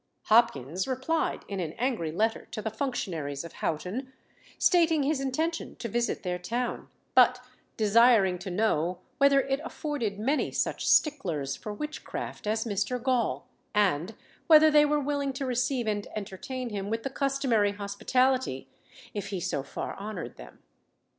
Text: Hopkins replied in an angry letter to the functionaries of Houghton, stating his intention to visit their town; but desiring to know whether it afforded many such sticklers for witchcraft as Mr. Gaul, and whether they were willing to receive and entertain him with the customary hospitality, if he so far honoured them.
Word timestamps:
Hopkins 0.23 0.87
replied 0.87 1.45
in 1.47 1.59
an 1.59 1.73
angry 1.73 2.11
letter 2.11 2.47
to 2.49 2.59
the 2.59 2.71
functionaries 2.71 3.43
of 3.43 3.53
Houghton, 3.53 4.11
stating 4.57 5.03
his 5.03 5.21
intention 5.21 5.75
to 5.75 5.87
visit 5.87 6.23
their 6.23 6.39
town; 6.39 6.87
but 7.13 7.39
desiring 7.77 8.39
to 8.39 8.49
know 8.49 8.97
whether 9.19 9.41
it 9.41 9.59
afforded 9.63 10.17
many 10.17 10.49
such 10.49 10.89
sticklers 10.89 11.55
for 11.55 11.71
witchcraft 11.71 12.47
as 12.47 12.65
Mr. 12.65 12.99
Gaul, 12.99 13.45
and 13.75 14.15
whether 14.47 14.71
they 14.71 14.85
were 14.85 14.99
willing 14.99 15.33
to 15.33 15.45
receive 15.45 15.85
and 15.85 16.07
entertain 16.15 16.71
him 16.71 16.89
with 16.89 17.03
the 17.03 17.11
customary 17.11 17.73
hospitality, 17.73 18.67
if 19.13 19.27
he 19.29 19.39
so 19.39 19.61
far 19.61 19.95
honoured 19.99 20.35
them. 20.35 20.63